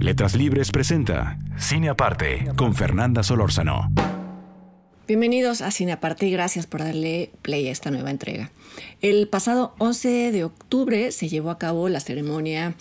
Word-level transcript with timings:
Letras 0.00 0.34
Libres 0.34 0.70
presenta 0.72 1.38
Cine 1.58 1.90
Aparte 1.90 2.46
con 2.56 2.74
Fernanda 2.74 3.22
Solórzano. 3.22 3.92
Bienvenidos 5.06 5.60
a 5.60 5.70
Cine 5.70 5.92
Aparte 5.92 6.26
y 6.26 6.30
gracias 6.30 6.66
por 6.66 6.80
darle 6.80 7.32
play 7.42 7.68
a 7.68 7.70
esta 7.70 7.90
nueva 7.90 8.10
entrega. 8.10 8.50
El 9.02 9.28
pasado 9.28 9.74
11 9.76 10.32
de 10.32 10.44
octubre 10.44 11.12
se 11.12 11.28
llevó 11.28 11.50
a 11.50 11.58
cabo 11.58 11.90
la 11.90 12.00
ceremonia 12.00 12.76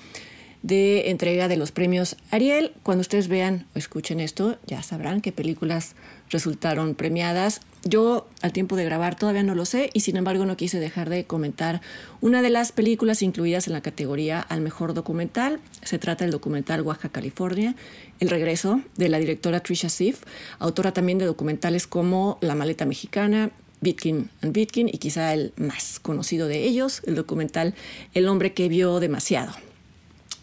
de 0.62 1.09
entrega 1.09 1.48
de 1.48 1.58
los 1.58 1.72
premios 1.72 2.18
Ariel. 2.31 2.73
Cuando 2.84 3.02
ustedes 3.02 3.27
vean 3.27 3.66
o 3.76 3.80
escuchen 3.80 4.20
esto, 4.20 4.58
ya 4.67 4.84
sabrán 4.84 5.22
qué 5.22 5.31
películas 5.31 5.95
resultaron 6.30 6.95
premiadas. 6.95 7.62
Yo 7.84 8.27
al 8.41 8.52
tiempo 8.52 8.76
de 8.76 8.84
grabar 8.84 9.16
todavía 9.16 9.44
no 9.44 9.55
lo 9.55 9.66
sé 9.66 9.90
y 9.94 10.02
sin 10.02 10.17
embargo 10.17 10.45
no 10.45 10.58
quise 10.58 10.80
dejar 10.80 11.09
de 11.09 11.26
comentar 11.26 11.81
una 12.20 12.41
de 12.41 12.50
las 12.50 12.72
películas 12.72 13.22
incluidas 13.22 13.67
en 13.67 13.73
la 13.73 13.81
categoría 13.81 14.41
al 14.41 14.62
mejor 14.62 14.94
documental. 14.94 15.59
Se 15.81 15.98
trata 15.98 16.26
del 16.26 16.31
documental 16.31 16.81
Oaxaca, 16.81 17.09
California, 17.09 17.76
El 18.20 18.30
regreso 18.30 18.81
de 18.98 19.08
la 19.08 19.20
directora 19.20 19.61
Trisha 19.61 19.89
Siff, 19.89 20.23
autora 20.59 20.92
también 20.92 21.20
de 21.20 21.26
documentales 21.26 21.88
como 21.88 22.38
La 22.42 22.55
maleta 22.55 22.86
mexicana, 22.86 23.52
Bitkin 23.81 24.30
and 24.42 24.52
Bitkin 24.52 24.89
y 24.89 24.98
quizá 24.98 25.33
el 25.33 25.53
más 25.55 26.02
conocido 26.02 26.50
de 26.50 26.66
ellos, 26.66 27.02
el 27.05 27.16
documental 27.16 27.76
El 28.14 28.28
hombre 28.28 28.53
que 28.53 28.67
vio 28.67 29.00
demasiado 29.00 29.53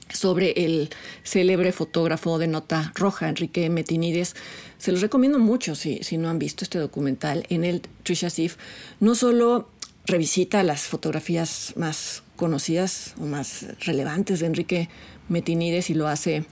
sobre 0.09 0.53
el 0.65 0.91
célebre 1.23 1.73
fotógrafo 1.73 2.39
de 2.39 2.47
nota 2.47 2.93
roja, 2.95 3.29
Enrique 3.29 3.69
Metinides. 3.71 4.35
Se 4.79 4.93
los 4.93 5.01
recomiendo 5.01 5.39
mucho 5.39 5.75
si, 5.75 6.03
si 6.03 6.17
no 6.17 6.29
han 6.29 6.39
visto 6.39 6.65
este 6.65 6.79
documental. 6.79 7.45
En 7.49 7.65
el 7.65 7.83
Trisha 8.03 8.31
Sif 8.31 8.57
no 9.01 9.15
solo 9.15 9.69
revisita 10.07 10.63
las 10.63 10.83
fotografías 10.83 11.73
más 11.77 12.23
conocidas 12.37 13.15
o 13.21 13.25
más 13.25 13.67
relevantes 13.81 14.41
de 14.41 14.47
Enrique 14.47 14.89
Metinides 15.29 15.91
y 15.91 15.95
lo 15.95 16.07
hace 16.07 16.45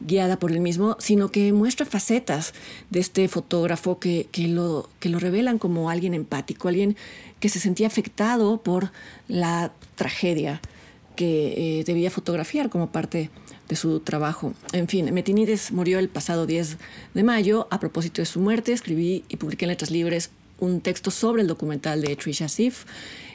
guiada 0.00 0.38
por 0.38 0.52
él 0.52 0.60
mismo, 0.60 0.96
sino 0.98 1.30
que 1.30 1.52
muestra 1.52 1.84
facetas 1.84 2.54
de 2.88 3.00
este 3.00 3.28
fotógrafo 3.28 3.98
que, 3.98 4.28
que, 4.32 4.48
lo, 4.48 4.88
que 5.00 5.10
lo 5.10 5.18
revelan 5.18 5.58
como 5.58 5.90
alguien 5.90 6.14
empático, 6.14 6.68
alguien 6.68 6.96
que 7.40 7.50
se 7.50 7.60
sentía 7.60 7.88
afectado 7.88 8.62
por 8.62 8.90
la 9.28 9.72
tragedia 9.96 10.62
que 11.14 11.80
eh, 11.80 11.84
debía 11.84 12.10
fotografiar 12.10 12.70
como 12.70 12.90
parte 12.90 13.30
de 13.68 13.76
su 13.76 14.00
trabajo. 14.00 14.54
En 14.72 14.88
fin, 14.88 15.12
Metinides 15.12 15.72
murió 15.72 15.98
el 15.98 16.08
pasado 16.08 16.46
10 16.46 16.78
de 17.14 17.22
mayo. 17.22 17.68
A 17.70 17.80
propósito 17.80 18.22
de 18.22 18.26
su 18.26 18.40
muerte, 18.40 18.72
escribí 18.72 19.24
y 19.28 19.36
publiqué 19.36 19.64
en 19.64 19.70
Letras 19.70 19.90
Libres 19.90 20.30
un 20.58 20.80
texto 20.80 21.10
sobre 21.10 21.42
el 21.42 21.48
documental 21.48 22.02
de 22.02 22.14
Trisha 22.16 22.48
Sif. 22.48 22.84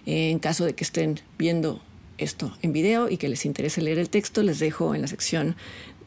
En 0.06 0.40
caso 0.40 0.66
de 0.66 0.74
que 0.74 0.84
estén 0.84 1.20
viendo 1.38 1.82
esto 2.18 2.56
en 2.62 2.74
video 2.74 3.10
y 3.10 3.18
que 3.18 3.30
les 3.30 3.46
interese 3.46 3.82
leer 3.82 4.00
el 4.00 4.10
texto, 4.10 4.44
les 4.44 4.60
dejo 4.60 4.96
en 4.96 5.02
la 5.02 5.08
sección 5.08 5.56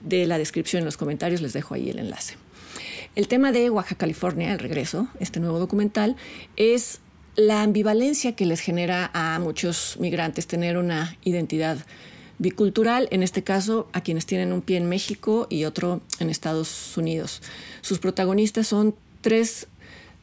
de 0.03 0.27
la 0.27 0.39
descripción, 0.39 0.81
en 0.81 0.87
los 0.87 0.97
comentarios, 0.97 1.43
les 1.43 1.53
dejo 1.53 1.75
ahí 1.75 1.91
el 1.91 1.99
enlace. 1.99 2.37
El 3.17 3.29
tema 3.29 3.53
de 3.53 3.71
Oaxaca, 3.71 3.97
California, 3.97 4.53
el 4.53 4.59
regreso, 4.59 5.09
este 5.19 5.41
nuevo 5.41 5.59
documental, 5.59 6.17
es 6.57 7.01
la 7.37 7.63
ambivalencia 7.63 8.35
que 8.35 8.47
les 8.47 8.61
genera 8.61 9.11
a 9.15 9.39
muchos 9.39 9.97
migrantes 10.01 10.47
tener 10.47 10.77
una 10.77 11.17
identidad 11.25 11.79
bicultural, 12.39 13.07
en 13.11 13.23
este 13.23 13.45
caso 13.45 13.89
a 13.93 14.01
quienes 14.01 14.27
tienen 14.27 14.53
un 14.53 14.63
pie 14.63 14.79
en 14.79 14.89
México 14.89 15.47
y 15.51 15.65
otro 15.65 16.01
en 16.19 16.31
Estados 16.31 16.97
Unidos. 16.97 17.43
Sus 17.83 17.99
protagonistas 17.99 18.67
son 18.67 18.95
tres, 19.21 19.69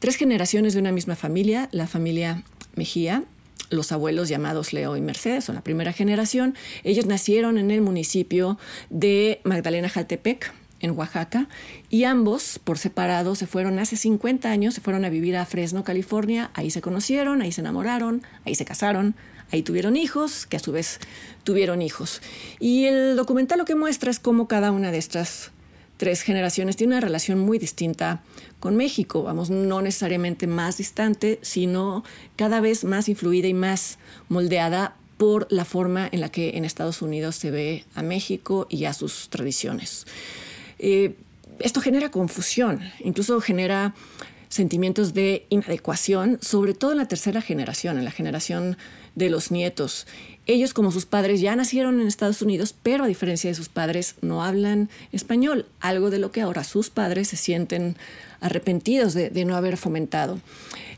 tres 0.00 0.16
generaciones 0.16 0.74
de 0.74 0.80
una 0.80 0.92
misma 0.92 1.14
familia, 1.14 1.68
la 1.72 1.86
familia 1.86 2.42
Mejía, 2.74 3.24
los 3.70 3.92
abuelos 3.92 4.28
llamados 4.28 4.72
Leo 4.72 4.96
y 4.96 5.00
Mercedes, 5.00 5.44
son 5.44 5.54
la 5.54 5.62
primera 5.62 5.92
generación. 5.92 6.54
Ellos 6.84 7.06
nacieron 7.06 7.58
en 7.58 7.70
el 7.70 7.82
municipio 7.82 8.58
de 8.90 9.40
Magdalena 9.44 9.88
Jaltepec, 9.88 10.52
en 10.80 10.92
Oaxaca, 10.92 11.48
y 11.90 12.04
ambos, 12.04 12.60
por 12.62 12.78
separado, 12.78 13.34
se 13.34 13.46
fueron 13.46 13.78
hace 13.78 13.96
50 13.96 14.50
años, 14.50 14.74
se 14.74 14.80
fueron 14.80 15.04
a 15.04 15.10
vivir 15.10 15.36
a 15.36 15.44
Fresno, 15.44 15.84
California, 15.84 16.50
ahí 16.54 16.70
se 16.70 16.80
conocieron, 16.80 17.42
ahí 17.42 17.52
se 17.52 17.60
enamoraron, 17.60 18.22
ahí 18.44 18.54
se 18.54 18.64
casaron, 18.64 19.14
ahí 19.50 19.62
tuvieron 19.62 19.96
hijos, 19.96 20.46
que 20.46 20.56
a 20.56 20.60
su 20.60 20.72
vez 20.72 21.00
tuvieron 21.44 21.82
hijos. 21.82 22.20
Y 22.60 22.84
el 22.84 23.16
documental 23.16 23.58
lo 23.58 23.64
que 23.64 23.74
muestra 23.74 24.10
es 24.10 24.20
cómo 24.20 24.48
cada 24.48 24.70
una 24.70 24.90
de 24.90 24.98
estas 24.98 25.50
tres 25.96 26.22
generaciones 26.22 26.76
tiene 26.76 26.94
una 26.94 27.00
relación 27.00 27.40
muy 27.40 27.58
distinta 27.58 28.22
con 28.60 28.76
México, 28.76 29.24
vamos, 29.24 29.50
no 29.50 29.82
necesariamente 29.82 30.46
más 30.46 30.78
distante, 30.78 31.38
sino 31.42 32.04
cada 32.36 32.60
vez 32.60 32.84
más 32.84 33.08
influida 33.08 33.48
y 33.48 33.54
más 33.54 33.98
moldeada 34.28 34.96
por 35.18 35.48
la 35.50 35.64
forma 35.64 36.08
en 36.10 36.20
la 36.20 36.30
que 36.30 36.56
en 36.56 36.64
Estados 36.64 37.02
Unidos 37.02 37.34
se 37.34 37.50
ve 37.50 37.84
a 37.94 38.02
México 38.02 38.66
y 38.70 38.84
a 38.84 38.94
sus 38.94 39.28
tradiciones. 39.28 40.06
Eh, 40.78 41.14
esto 41.58 41.80
genera 41.80 42.10
confusión, 42.10 42.80
incluso 43.00 43.40
genera 43.40 43.94
sentimientos 44.48 45.12
de 45.12 45.46
inadecuación, 45.50 46.38
sobre 46.40 46.74
todo 46.74 46.92
en 46.92 46.98
la 46.98 47.08
tercera 47.08 47.42
generación, 47.42 47.98
en 47.98 48.04
la 48.04 48.10
generación 48.10 48.78
de 49.14 49.30
los 49.30 49.50
nietos. 49.50 50.06
Ellos, 50.46 50.72
como 50.72 50.90
sus 50.90 51.04
padres, 51.04 51.40
ya 51.40 51.54
nacieron 51.56 52.00
en 52.00 52.06
Estados 52.06 52.40
Unidos, 52.40 52.74
pero 52.82 53.04
a 53.04 53.08
diferencia 53.08 53.50
de 53.50 53.54
sus 53.54 53.68
padres, 53.68 54.14
no 54.22 54.42
hablan 54.42 54.88
español, 55.12 55.66
algo 55.80 56.08
de 56.10 56.18
lo 56.18 56.30
que 56.30 56.40
ahora 56.40 56.64
sus 56.64 56.88
padres 56.88 57.28
se 57.28 57.36
sienten 57.36 57.96
arrepentidos 58.40 59.12
de, 59.12 59.28
de 59.28 59.44
no 59.44 59.56
haber 59.56 59.76
fomentado. 59.76 60.40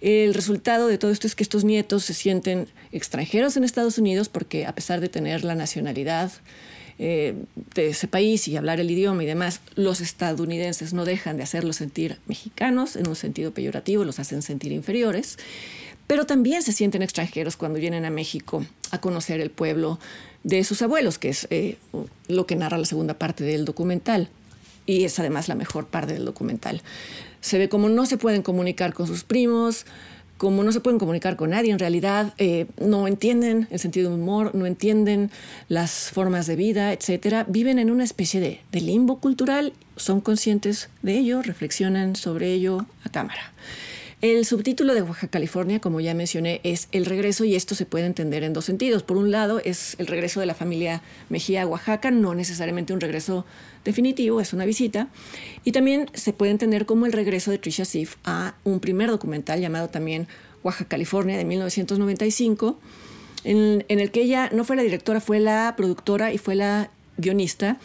El 0.01 0.35
resultado 0.35 0.87
de 0.87 0.99
todo 0.99 1.11
esto 1.11 1.27
es 1.27 1.35
que 1.35 1.43
estos 1.43 1.65
nietos 1.65 2.05
se 2.05 2.15
sienten 2.15 2.69
extranjeros 2.93 3.57
en 3.57 3.65
Estados 3.65 3.99
Unidos 3.99 4.29
porque 4.29 4.67
a 4.67 4.75
pesar 4.75 5.01
de 5.01 5.09
tener 5.09 5.43
la 5.43 5.57
nacionalidad, 5.57 6.31
eh, 7.03 7.35
de 7.75 7.89
ese 7.89 8.09
país 8.09 8.47
y 8.47 8.59
hablar 8.59 8.79
el 8.79 8.91
idioma 8.91 9.23
y 9.23 9.27
demás, 9.27 9.63
los 9.75 10.03
estadounidenses 10.03 10.93
no 10.93 11.07
dejan 11.07 11.39
de 11.39 11.43
hacerlos 11.43 11.77
sentir 11.77 12.19
mexicanos 12.27 12.95
en 12.95 13.09
un 13.09 13.17
sentido 13.17 13.55
peyorativo, 13.55 14.05
los 14.05 14.19
hacen 14.19 14.43
sentir 14.43 14.71
inferiores, 14.71 15.39
pero 16.07 16.27
también 16.27 16.63
se 16.63 16.73
sienten 16.73 17.01
extranjeros 17.01 17.57
cuando 17.57 17.81
vienen 17.81 18.05
a 18.05 18.11
México 18.11 18.67
a 18.91 19.01
conocer 19.01 19.41
el 19.41 19.49
pueblo 19.49 19.99
de 20.45 20.63
sus 20.63 20.83
abuelos, 20.83 21.17
que 21.17 21.31
es 21.31 21.47
eh, 21.49 21.79
lo 22.29 22.45
que 22.45 22.55
narra 22.55 22.77
la 22.77 22.85
segunda 22.85 23.15
parte 23.15 23.45
del 23.45 23.65
documental. 23.65 24.29
Y 24.85 25.05
es 25.05 25.19
además 25.19 25.49
la 25.49 25.55
mejor 25.55 25.87
parte 25.87 26.13
del 26.13 26.27
documental. 26.27 26.83
Se 27.41 27.57
ve 27.57 27.71
como 27.71 27.89
no 27.89 28.05
se 28.05 28.19
pueden 28.19 28.43
comunicar 28.43 28.93
con 28.93 29.07
sus 29.07 29.25
primos, 29.25 29.87
como 30.41 30.63
no 30.63 30.73
se 30.73 30.81
pueden 30.81 30.99
comunicar 30.99 31.37
con 31.37 31.51
nadie 31.51 31.71
en 31.71 31.79
realidad, 31.79 32.33
eh, 32.39 32.65
no 32.81 33.07
entienden 33.07 33.69
el 33.71 33.79
sentido 33.79 34.09
del 34.09 34.19
humor, 34.19 34.55
no 34.55 34.65
entienden 34.65 35.31
las 35.69 36.11
formas 36.11 36.47
de 36.47 36.57
vida, 36.57 36.95
etcétera, 36.95 37.45
viven 37.47 37.79
en 37.79 37.91
una 37.91 38.05
especie 38.05 38.41
de, 38.41 38.63
de 38.73 38.81
limbo 38.81 39.21
cultural, 39.21 39.75
son 39.97 40.23
conscientes 40.23 40.89
de 41.03 41.19
ello, 41.19 41.43
reflexionan 41.43 42.17
sobre 42.17 42.55
ello 42.55 42.87
a 43.05 43.11
cámara. 43.11 43.53
El 44.23 44.45
subtítulo 44.45 44.93
de 44.93 45.01
Oaxaca, 45.01 45.29
California, 45.29 45.81
como 45.81 45.99
ya 45.99 46.13
mencioné, 46.13 46.61
es 46.63 46.89
El 46.93 47.07
regreso 47.07 47.45
y 47.47 47.55
esto 47.55 47.75
se 47.75 47.87
puede 47.87 48.05
entender 48.05 48.45
en 48.45 48.53
dos 48.53 48.67
sentidos. 48.67 49.03
Por 49.03 49.17
un 49.17 49.31
lado, 49.31 49.63
es 49.65 49.97
el 49.99 50.09
regreso 50.09 50.41
de 50.41 50.47
la 50.47 50.53
familia 50.53 51.01
Mejía 51.31 51.63
a 51.63 51.67
Oaxaca, 51.67 52.11
no 52.11 52.35
necesariamente 52.35 52.93
un 52.93 53.01
regreso 53.01 53.47
definitivo, 53.83 54.43
es 54.43 54.53
una 54.53 54.67
visita. 54.67 55.09
Y 55.65 55.73
también 55.73 56.11
se 56.13 56.35
puede 56.35 56.53
entender 56.53 56.85
como 56.85 57.07
el 57.07 57.13
regreso 57.13 57.51
de 57.51 57.57
Trisha 57.57 57.87
Sif 57.87 58.17
a 58.23 58.57
un 58.63 58.81
primer 58.81 59.09
documental 59.09 59.59
llamado 59.59 59.89
también 59.89 60.29
Oaxaca, 60.63 60.91
California, 60.91 61.39
de 61.39 61.47
1995, 61.47 62.79
en, 63.45 63.87
en 63.89 64.01
el 64.01 64.11
que 64.11 64.21
ella 64.21 64.51
no 64.53 64.65
fue 64.65 64.77
la 64.77 64.83
directora, 64.83 65.23
fue 65.23 65.41
la 65.41 65.73
productora 65.79 66.31
y 66.31 66.37
fue 66.37 66.57
la 66.57 66.91
guionista, 67.17 67.79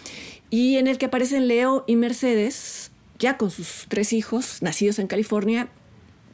y 0.49 0.75
en 0.75 0.87
el 0.87 0.97
que 0.97 1.05
aparecen 1.05 1.47
Leo 1.47 1.85
y 1.87 1.95
Mercedes, 1.95 2.91
ya 3.19 3.37
con 3.37 3.51
sus 3.51 3.85
tres 3.87 4.11
hijos, 4.11 4.61
nacidos 4.61 4.99
en 4.99 5.07
California, 5.07 5.69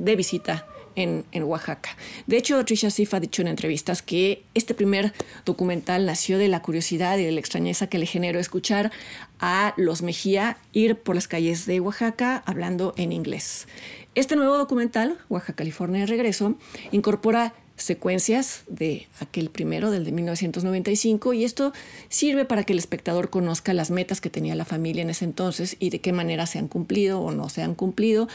de 0.01 0.15
visita 0.15 0.65
en, 0.95 1.43
Oaxaca. 1.43 1.95
De 2.27 2.37
hecho, 2.37 2.63
Trisha 2.65 2.89
Sif 2.89 3.13
ha 3.13 3.19
dicho 3.19 3.41
en 3.41 3.47
entrevistas 3.47 4.01
que 4.01 4.43
este 4.53 4.73
primer 4.73 5.13
documental 5.45 6.05
nació 6.05 6.37
de 6.37 6.47
la 6.47 6.61
curiosidad 6.61 7.17
y 7.17 7.23
de 7.23 7.31
la 7.31 7.39
extrañeza 7.39 7.87
que 7.87 7.97
le 7.97 8.05
generó 8.05 8.39
escuchar 8.39 8.91
a 9.39 9.73
los 9.77 10.01
Mejía 10.01 10.57
ir 10.73 10.97
por 10.97 11.15
las 11.15 11.27
calles 11.27 11.65
de 11.65 11.79
Oaxaca 11.79 12.43
hablando 12.45 12.93
en 12.97 13.13
inglés. 13.13 13.67
Este 14.15 14.35
nuevo 14.35 14.57
documental, 14.57 15.17
Oaxaca, 15.29 15.53
California 15.53 16.05
Regreso, 16.05 16.55
incorpora 16.91 17.53
secuencias 17.81 18.63
de 18.67 19.07
aquel 19.19 19.49
primero, 19.49 19.91
del 19.91 20.05
de 20.05 20.11
1995, 20.11 21.33
y 21.33 21.43
esto 21.43 21.73
sirve 22.09 22.45
para 22.45 22.63
que 22.63 22.73
el 22.73 22.79
espectador 22.79 23.29
conozca 23.29 23.73
las 23.73 23.91
metas 23.91 24.21
que 24.21 24.29
tenía 24.29 24.55
la 24.55 24.65
familia 24.65 25.01
en 25.01 25.09
ese 25.09 25.25
entonces 25.25 25.75
y 25.79 25.89
de 25.89 25.99
qué 25.99 26.13
manera 26.13 26.45
se 26.45 26.59
han 26.59 26.67
cumplido 26.67 27.19
o 27.21 27.31
no 27.31 27.49
se 27.49 27.61
han 27.63 27.75
cumplido. 27.75 28.27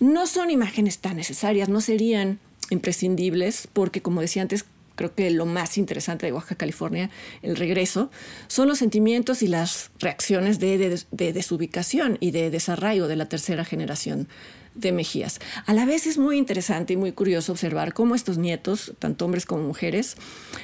No 0.00 0.26
son 0.26 0.50
imágenes 0.50 0.98
tan 0.98 1.16
necesarias, 1.16 1.68
no 1.68 1.80
serían 1.80 2.38
imprescindibles, 2.70 3.68
porque 3.72 4.02
como 4.02 4.20
decía 4.20 4.42
antes, 4.42 4.64
creo 4.94 5.14
que 5.14 5.30
lo 5.30 5.46
más 5.46 5.78
interesante 5.78 6.26
de 6.26 6.32
Oaxaca, 6.32 6.56
California, 6.56 7.10
el 7.42 7.56
regreso, 7.56 8.10
son 8.46 8.68
los 8.68 8.78
sentimientos 8.78 9.42
y 9.42 9.48
las 9.48 9.90
reacciones 9.98 10.58
de, 10.58 11.00
desubicación 11.32 12.18
y 12.20 12.30
de 12.30 12.50
desarraigo 12.50 13.08
de 13.08 13.16
la 13.16 13.26
tercera 13.26 13.64
generación 13.64 14.28
de 14.74 14.92
Mejías. 14.92 15.40
A 15.66 15.72
la 15.74 15.84
vez 15.84 16.06
es 16.06 16.18
muy 16.18 16.38
interesante 16.38 16.94
y 16.94 16.96
muy 16.96 17.12
curioso 17.12 17.52
observar 17.52 17.92
cómo 17.92 18.14
estos 18.14 18.38
nietos, 18.38 18.92
tanto 18.98 19.24
hombres 19.24 19.46
como 19.46 19.62
mujeres, 19.62 20.16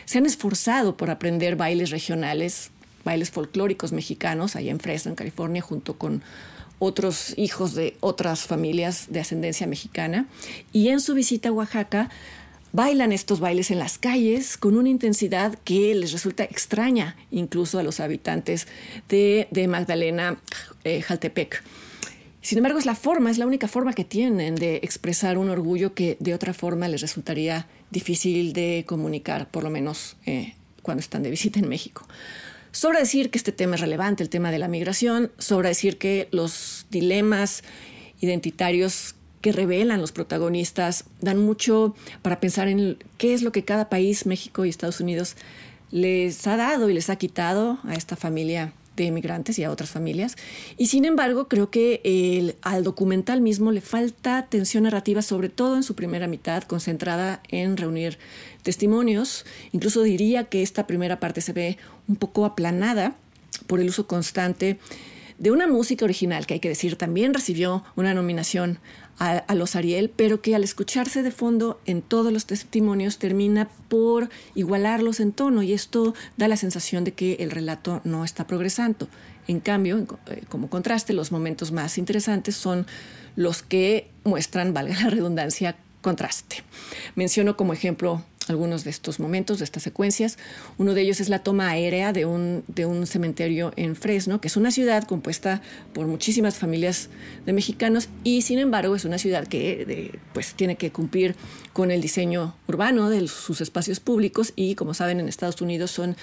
se 0.04 0.18
han 0.18 0.26
esforzado 0.26 0.96
por 0.96 1.10
aprender 1.10 1.56
bailes 1.56 1.90
regionales, 1.90 2.70
bailes 3.04 3.30
folclóricos 3.30 3.92
mexicanos, 3.92 4.56
allá 4.56 4.70
en 4.70 4.80
Fresno, 4.80 5.10
en 5.10 5.16
California, 5.16 5.62
junto 5.62 5.98
con 5.98 6.22
otros 6.78 7.34
hijos 7.36 7.74
de 7.74 7.96
otras 8.00 8.42
familias 8.42 9.06
de 9.10 9.20
ascendencia 9.20 9.66
mexicana. 9.66 10.26
Y 10.72 10.88
en 10.88 11.00
su 11.00 11.14
visita 11.14 11.48
a 11.48 11.52
Oaxaca, 11.52 12.10
bailan 12.72 13.12
estos 13.12 13.40
bailes 13.40 13.70
en 13.70 13.78
las 13.78 13.98
calles 13.98 14.56
con 14.56 14.76
una 14.76 14.88
intensidad 14.88 15.58
que 15.64 15.94
les 15.94 16.12
resulta 16.12 16.44
extraña 16.44 17.16
incluso 17.30 17.78
a 17.78 17.82
los 17.82 18.00
habitantes 18.00 18.68
de, 19.08 19.48
Magdalena, 19.68 20.38
eh, 20.84 21.02
Jaltepec. 21.02 21.62
Sin 22.40 22.58
embargo, 22.58 22.78
es 22.78 22.86
la 22.86 22.94
forma, 22.94 23.30
es 23.30 23.38
la 23.38 23.46
única 23.46 23.68
forma 23.68 23.92
que 23.92 24.04
tienen 24.04 24.54
de 24.54 24.76
expresar 24.76 25.38
un 25.38 25.50
orgullo 25.50 25.94
que 25.94 26.16
de 26.20 26.34
otra 26.34 26.54
forma 26.54 26.88
les 26.88 27.00
resultaría 27.00 27.66
difícil 27.90 28.52
de 28.52 28.84
comunicar, 28.86 29.50
por 29.50 29.64
lo 29.64 29.70
menos 29.70 30.16
eh, 30.24 30.54
cuando 30.82 31.00
están 31.00 31.22
de 31.22 31.30
visita 31.30 31.58
en 31.58 31.68
México. 31.68 32.06
Sobra 32.70 33.00
decir 33.00 33.30
que 33.30 33.38
este 33.38 33.50
tema 33.50 33.74
es 33.74 33.80
relevante, 33.80 34.22
el 34.22 34.28
tema 34.28 34.50
de 34.50 34.58
la 34.58 34.68
migración, 34.68 35.32
sobra 35.38 35.68
decir 35.68 35.98
que 35.98 36.28
los 36.30 36.86
dilemas 36.90 37.64
identitarios 38.20 39.14
que 39.40 39.52
revelan 39.52 40.00
los 40.00 40.12
protagonistas 40.12 41.04
dan 41.20 41.38
mucho 41.38 41.94
para 42.22 42.40
pensar 42.40 42.68
en 42.68 42.98
qué 43.16 43.34
es 43.34 43.42
lo 43.42 43.52
que 43.52 43.64
cada 43.64 43.88
país, 43.88 44.26
México 44.26 44.64
y 44.64 44.68
Estados 44.68 45.00
Unidos, 45.00 45.36
les 45.90 46.46
ha 46.46 46.56
dado 46.56 46.90
y 46.90 46.94
les 46.94 47.08
ha 47.10 47.16
quitado 47.16 47.78
a 47.84 47.94
esta 47.94 48.16
familia 48.16 48.72
de 49.02 49.08
inmigrantes 49.08 49.58
y 49.58 49.64
a 49.64 49.70
otras 49.70 49.90
familias. 49.90 50.36
Y 50.76 50.86
sin 50.86 51.04
embargo, 51.04 51.48
creo 51.48 51.70
que 51.70 52.00
el, 52.04 52.56
al 52.62 52.84
documental 52.84 53.40
mismo 53.40 53.72
le 53.72 53.80
falta 53.80 54.46
tensión 54.48 54.84
narrativa, 54.84 55.22
sobre 55.22 55.48
todo 55.48 55.76
en 55.76 55.82
su 55.82 55.94
primera 55.94 56.26
mitad, 56.26 56.62
concentrada 56.64 57.42
en 57.48 57.76
reunir 57.76 58.18
testimonios. 58.62 59.44
Incluso 59.72 60.02
diría 60.02 60.44
que 60.44 60.62
esta 60.62 60.86
primera 60.86 61.20
parte 61.20 61.40
se 61.40 61.52
ve 61.52 61.78
un 62.08 62.16
poco 62.16 62.44
aplanada 62.44 63.14
por 63.66 63.80
el 63.80 63.88
uso 63.88 64.06
constante 64.06 64.78
de 65.38 65.50
una 65.50 65.66
música 65.66 66.04
original, 66.04 66.46
que 66.46 66.54
hay 66.54 66.60
que 66.60 66.68
decir 66.68 66.96
también 66.96 67.32
recibió 67.32 67.84
una 67.96 68.14
nominación 68.14 68.78
a, 69.18 69.54
los 69.54 69.74
Ariel, 69.74 70.12
pero 70.14 70.40
que 70.40 70.54
al 70.54 70.62
escucharse 70.62 71.22
de 71.22 71.32
fondo 71.32 71.80
en 71.86 72.02
todos 72.02 72.32
los 72.32 72.46
testimonios 72.46 73.18
termina 73.18 73.68
por 73.88 74.30
igualarlos 74.54 75.18
en 75.18 75.32
tono 75.32 75.62
y 75.62 75.72
esto 75.72 76.14
da 76.36 76.46
la 76.46 76.56
sensación 76.56 77.02
de 77.02 77.12
que 77.12 77.34
el 77.40 77.50
relato 77.50 78.00
no 78.04 78.24
está 78.24 78.46
progresando. 78.46 79.08
En 79.48 79.58
cambio, 79.60 80.06
eh, 80.26 80.42
como 80.48 80.70
contraste, 80.70 81.14
los 81.14 81.32
momentos 81.32 81.72
más 81.72 81.98
interesantes 81.98 82.54
son 82.54 82.86
los 83.34 83.62
que 83.62 84.08
muestran, 84.22 84.72
valga 84.72 85.02
la 85.02 85.10
redundancia, 85.10 85.76
contraste. 86.00 86.62
Menciono 87.16 87.56
como 87.56 87.72
ejemplo 87.72 88.22
algunos 88.50 88.84
de 88.84 88.90
estos 88.90 89.20
momentos, 89.20 89.58
de 89.58 89.64
estas 89.64 89.82
secuencias. 89.82 90.38
Uno 90.78 90.94
de 90.94 91.02
ellos 91.02 91.20
es 91.20 91.28
la 91.28 91.40
toma 91.40 91.68
aérea 91.68 92.12
de 92.12 92.26
un, 92.26 92.64
de 92.68 92.86
un 92.86 93.06
cementerio 93.06 93.72
en 93.76 93.96
Fresno, 93.96 94.40
que 94.40 94.48
es 94.48 94.56
una 94.56 94.70
ciudad 94.70 95.04
compuesta 95.04 95.62
por 95.92 96.06
muchísimas 96.06 96.56
familias 96.56 97.08
de 97.46 97.52
mexicanos 97.52 98.08
y 98.24 98.42
sin 98.42 98.58
embargo 98.58 98.94
es 98.94 99.04
una 99.04 99.18
ciudad 99.18 99.46
que 99.46 100.18
pues, 100.32 100.54
tiene 100.54 100.76
que 100.76 100.90
cumplir 100.90 101.34
con 101.72 101.90
el 101.90 102.00
diseño 102.00 102.56
urbano 102.66 103.08
de 103.10 103.28
sus 103.28 103.60
espacios 103.60 104.00
públicos 104.00 104.52
y 104.56 104.74
como 104.74 104.94
saben 104.94 105.20
en 105.20 105.28
Estados 105.28 105.60
Unidos 105.60 105.90
son 105.90 106.16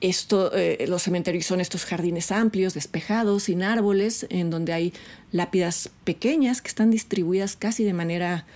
esto, 0.00 0.52
eh, 0.54 0.86
los 0.88 1.02
cementerios 1.02 1.46
son 1.46 1.60
estos 1.60 1.84
jardines 1.84 2.32
amplios, 2.32 2.74
despejados, 2.74 3.44
sin 3.44 3.62
árboles, 3.62 4.26
en 4.30 4.50
donde 4.50 4.72
hay 4.72 4.92
lápidas 5.30 5.90
pequeñas 6.04 6.62
que 6.62 6.68
están 6.68 6.90
distribuidas 6.90 7.56
casi 7.56 7.84
de 7.84 7.92
manera, 7.92 8.46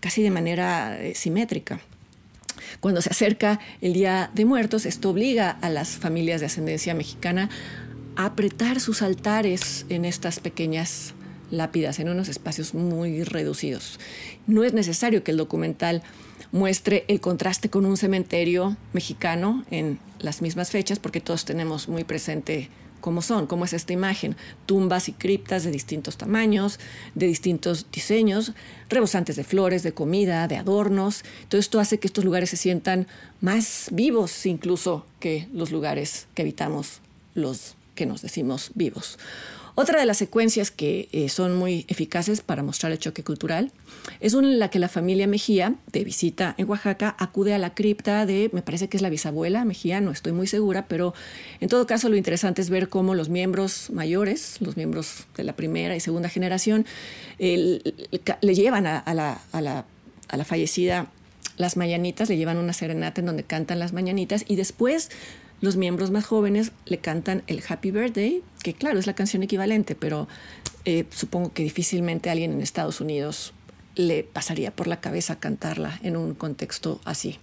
casi 0.00 0.22
de 0.22 0.30
manera 0.30 0.98
eh, 1.00 1.14
simétrica. 1.14 1.80
Cuando 2.80 3.02
se 3.02 3.10
acerca 3.10 3.60
el 3.80 3.92
Día 3.92 4.30
de 4.34 4.44
Muertos, 4.44 4.86
esto 4.86 5.10
obliga 5.10 5.50
a 5.50 5.70
las 5.70 5.90
familias 5.90 6.40
de 6.40 6.46
ascendencia 6.46 6.94
mexicana 6.94 7.50
a 8.16 8.26
apretar 8.26 8.80
sus 8.80 9.02
altares 9.02 9.86
en 9.88 10.04
estas 10.04 10.40
pequeñas 10.40 11.14
lápidas, 11.50 11.98
en 11.98 12.08
unos 12.08 12.28
espacios 12.28 12.74
muy 12.74 13.22
reducidos. 13.22 14.00
No 14.46 14.64
es 14.64 14.72
necesario 14.72 15.22
que 15.22 15.30
el 15.30 15.36
documental 15.36 16.02
muestre 16.52 17.04
el 17.08 17.20
contraste 17.20 17.68
con 17.68 17.86
un 17.86 17.96
cementerio 17.96 18.76
mexicano 18.92 19.64
en 19.70 19.98
las 20.18 20.42
mismas 20.42 20.70
fechas, 20.70 20.98
porque 20.98 21.20
todos 21.20 21.44
tenemos 21.44 21.88
muy 21.88 22.04
presente 22.04 22.68
cómo 23.06 23.22
son, 23.22 23.46
cómo 23.46 23.64
es 23.64 23.72
esta 23.72 23.92
imagen, 23.92 24.34
tumbas 24.66 25.08
y 25.08 25.12
criptas 25.12 25.62
de 25.62 25.70
distintos 25.70 26.16
tamaños, 26.16 26.80
de 27.14 27.28
distintos 27.28 27.86
diseños, 27.92 28.52
rebosantes 28.88 29.36
de 29.36 29.44
flores, 29.44 29.84
de 29.84 29.92
comida, 29.92 30.48
de 30.48 30.56
adornos. 30.56 31.22
Todo 31.48 31.60
esto 31.60 31.78
hace 31.78 32.00
que 32.00 32.08
estos 32.08 32.24
lugares 32.24 32.50
se 32.50 32.56
sientan 32.56 33.06
más 33.40 33.90
vivos 33.92 34.44
incluso 34.44 35.06
que 35.20 35.46
los 35.52 35.70
lugares 35.70 36.26
que 36.34 36.42
habitamos 36.42 37.00
los 37.34 37.76
que 37.94 38.06
nos 38.06 38.22
decimos 38.22 38.72
vivos. 38.74 39.20
Otra 39.78 40.00
de 40.00 40.06
las 40.06 40.16
secuencias 40.16 40.70
que 40.70 41.10
eh, 41.12 41.28
son 41.28 41.54
muy 41.54 41.84
eficaces 41.88 42.40
para 42.40 42.62
mostrar 42.62 42.92
el 42.92 42.98
choque 42.98 43.22
cultural 43.22 43.72
es 44.20 44.32
una 44.32 44.48
en 44.48 44.58
la 44.58 44.70
que 44.70 44.78
la 44.78 44.88
familia 44.88 45.26
Mejía, 45.26 45.74
de 45.92 46.02
visita 46.02 46.54
en 46.56 46.66
Oaxaca, 46.66 47.14
acude 47.18 47.52
a 47.52 47.58
la 47.58 47.74
cripta 47.74 48.24
de, 48.24 48.48
me 48.54 48.62
parece 48.62 48.88
que 48.88 48.96
es 48.96 49.02
la 49.02 49.10
bisabuela 49.10 49.66
Mejía, 49.66 50.00
no 50.00 50.12
estoy 50.12 50.32
muy 50.32 50.46
segura, 50.46 50.86
pero 50.88 51.12
en 51.60 51.68
todo 51.68 51.86
caso 51.86 52.08
lo 52.08 52.16
interesante 52.16 52.62
es 52.62 52.70
ver 52.70 52.88
cómo 52.88 53.14
los 53.14 53.28
miembros 53.28 53.90
mayores, 53.90 54.56
los 54.60 54.78
miembros 54.78 55.26
de 55.36 55.44
la 55.44 55.54
primera 55.54 55.94
y 55.94 56.00
segunda 56.00 56.30
generación, 56.30 56.86
le 57.38 58.54
llevan 58.54 58.86
a, 58.86 59.02
la, 59.12 59.42
a 59.52 60.36
la 60.36 60.44
fallecida 60.46 61.10
las 61.58 61.76
mañanitas, 61.76 62.28
le 62.30 62.38
llevan 62.38 62.56
una 62.56 62.72
serenata 62.72 63.20
en 63.20 63.26
donde 63.26 63.42
cantan 63.42 63.78
las 63.78 63.92
mañanitas 63.92 64.44
y 64.48 64.56
después 64.56 65.10
los 65.60 65.76
miembros 65.76 66.10
más 66.10 66.26
jóvenes 66.26 66.72
le 66.84 66.98
cantan 66.98 67.42
el 67.46 67.62
Happy 67.66 67.90
Birthday, 67.90 68.42
que 68.62 68.74
claro, 68.74 68.98
es 68.98 69.06
la 69.06 69.14
canción 69.14 69.42
equivalente, 69.42 69.94
pero 69.94 70.28
eh, 70.84 71.04
supongo 71.10 71.52
que 71.52 71.62
difícilmente 71.62 72.30
alguien 72.30 72.52
en 72.52 72.60
Estados 72.60 73.00
Unidos 73.00 73.52
le 73.94 74.22
pasaría 74.24 74.70
por 74.70 74.86
la 74.86 75.00
cabeza 75.00 75.38
cantarla 75.38 75.98
en 76.02 76.16
un 76.16 76.34
contexto 76.34 77.00
así. 77.04 77.38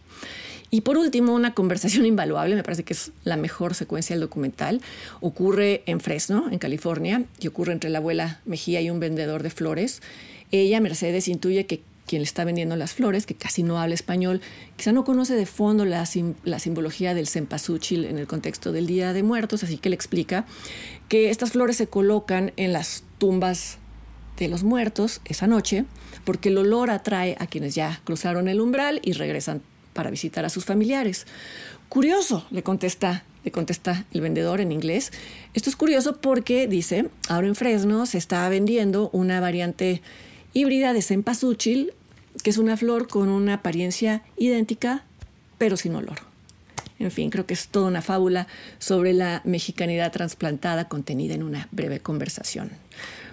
Y 0.69 0.81
por 0.81 0.97
último, 0.97 1.33
una 1.33 1.53
conversación 1.53 2.05
invaluable, 2.07 2.55
me 2.55 2.63
parece 2.63 2.83
que 2.83 2.93
es 2.93 3.11
la 3.23 3.37
mejor 3.37 3.75
secuencia 3.75 4.15
del 4.15 4.21
documental, 4.21 4.81
ocurre 5.19 5.83
en 5.85 5.99
Fresno, 5.99 6.49
en 6.51 6.59
California, 6.59 7.25
y 7.39 7.47
ocurre 7.47 7.73
entre 7.73 7.89
la 7.89 7.99
abuela 7.99 8.41
Mejía 8.45 8.81
y 8.81 8.89
un 8.89 8.99
vendedor 8.99 9.43
de 9.43 9.49
flores. 9.49 10.01
Ella, 10.51 10.79
Mercedes, 10.79 11.27
intuye 11.27 11.65
que 11.65 11.81
quien 12.07 12.21
le 12.21 12.25
está 12.25 12.43
vendiendo 12.43 12.75
las 12.75 12.93
flores, 12.93 13.25
que 13.25 13.35
casi 13.35 13.63
no 13.63 13.79
habla 13.79 13.95
español, 13.95 14.41
quizá 14.75 14.91
no 14.91 15.03
conoce 15.03 15.35
de 15.35 15.45
fondo 15.45 15.85
la, 15.85 16.07
la 16.43 16.59
simbología 16.59 17.13
del 17.13 17.27
cempasúchil 17.27 18.05
en 18.05 18.17
el 18.17 18.27
contexto 18.27 18.71
del 18.71 18.87
Día 18.87 19.13
de 19.13 19.23
Muertos, 19.23 19.63
así 19.63 19.77
que 19.77 19.89
le 19.89 19.95
explica 19.95 20.45
que 21.07 21.29
estas 21.29 21.51
flores 21.51 21.77
se 21.77 21.87
colocan 21.87 22.51
en 22.57 22.73
las 22.73 23.03
tumbas 23.17 23.77
de 24.37 24.47
los 24.47 24.63
muertos 24.63 25.21
esa 25.25 25.47
noche, 25.47 25.85
porque 26.25 26.49
el 26.49 26.57
olor 26.57 26.89
atrae 26.89 27.37
a 27.39 27.47
quienes 27.47 27.75
ya 27.75 28.01
cruzaron 28.03 28.47
el 28.47 28.61
umbral 28.61 28.99
y 29.03 29.13
regresan 29.13 29.61
para 29.93 30.09
visitar 30.09 30.43
a 30.45 30.49
sus 30.49 30.65
familiares. 30.65 31.27
Curioso, 31.87 32.45
le 32.49 32.63
contesta, 32.63 33.23
le 33.43 33.51
contesta 33.51 34.05
el 34.11 34.21
vendedor 34.21 34.59
en 34.59 34.71
inglés. 34.71 35.11
Esto 35.53 35.69
es 35.69 35.75
curioso 35.75 36.19
porque, 36.19 36.67
dice, 36.67 37.09
ahora 37.29 37.47
en 37.47 37.55
Fresno 37.55 38.05
se 38.07 38.17
está 38.17 38.49
vendiendo 38.49 39.09
una 39.13 39.39
variante 39.39 40.01
híbrida 40.53 40.93
de 40.93 41.01
cempasúchil, 41.01 41.93
que 42.43 42.49
es 42.49 42.57
una 42.57 42.77
flor 42.77 43.07
con 43.07 43.29
una 43.29 43.55
apariencia 43.55 44.23
idéntica, 44.37 45.03
pero 45.57 45.77
sin 45.77 45.95
olor. 45.95 46.19
En 46.99 47.11
fin, 47.11 47.29
creo 47.29 47.45
que 47.45 47.53
es 47.53 47.67
toda 47.67 47.87
una 47.87 48.01
fábula 48.01 48.47
sobre 48.79 49.13
la 49.13 49.41
mexicanidad 49.43 50.11
trasplantada 50.11 50.87
contenida 50.87 51.33
en 51.33 51.43
una 51.43 51.67
breve 51.71 51.99
conversación. 51.99 52.71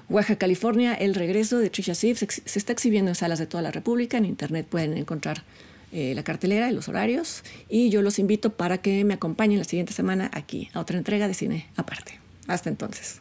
Oaxaca, 0.09 0.39
California, 0.39 0.95
el 0.95 1.15
regreso 1.15 1.59
de 1.59 1.71
Trisha 1.71 1.95
Sif 1.95 2.19
se, 2.19 2.59
está 2.59 2.73
exhibiendo 2.73 3.13
en 3.13 3.15
salas 3.15 3.39
de 3.39 3.47
toda 3.47 3.63
la 3.63 3.71
República. 3.71 4.17
En 4.17 4.25
internet 4.25 4.67
pueden 4.69 4.97
encontrar 4.97 5.45
eh, 5.93 6.15
la 6.17 6.25
cartelera 6.25 6.69
y 6.69 6.75
los 6.75 6.89
horarios. 6.89 7.45
Y 7.69 7.91
yo 7.91 8.03
los 8.03 8.19
invito 8.19 8.51
para 8.51 8.79
que 8.79 9.05
me 9.05 9.15
acompañen 9.15 9.59
la 9.59 9.65
siguiente 9.65 9.93
semana 9.93 10.29
aquí 10.33 10.69
a 10.75 10.81
otra 10.81 10.99
entrega 10.99 11.29
de 11.29 11.35
cine 11.35 11.69
aparte. 11.77 12.19
Hasta 12.49 12.71
entonces. 12.71 13.21